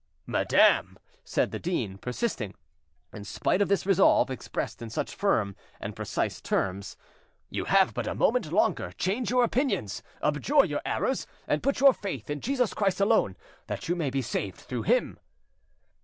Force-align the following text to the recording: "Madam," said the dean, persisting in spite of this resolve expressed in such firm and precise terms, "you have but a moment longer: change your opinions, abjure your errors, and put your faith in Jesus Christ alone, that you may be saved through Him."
"Madam," 0.25 0.97
said 1.23 1.51
the 1.51 1.59
dean, 1.59 1.95
persisting 1.99 2.55
in 3.13 3.23
spite 3.23 3.61
of 3.61 3.67
this 3.69 3.85
resolve 3.85 4.31
expressed 4.31 4.81
in 4.81 4.89
such 4.89 5.13
firm 5.13 5.55
and 5.79 5.95
precise 5.95 6.41
terms, 6.41 6.97
"you 7.51 7.65
have 7.65 7.93
but 7.93 8.07
a 8.07 8.15
moment 8.15 8.51
longer: 8.51 8.91
change 8.97 9.29
your 9.29 9.43
opinions, 9.43 10.01
abjure 10.23 10.65
your 10.65 10.81
errors, 10.87 11.27
and 11.47 11.61
put 11.61 11.79
your 11.79 11.93
faith 11.93 12.31
in 12.31 12.41
Jesus 12.41 12.73
Christ 12.73 12.99
alone, 12.99 13.37
that 13.67 13.87
you 13.89 13.95
may 13.95 14.09
be 14.09 14.23
saved 14.23 14.57
through 14.57 14.81
Him." 14.81 15.19